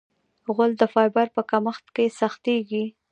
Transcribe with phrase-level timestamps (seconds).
[0.53, 1.85] غول د فایبر په کمښت
[2.19, 2.85] سختېږي.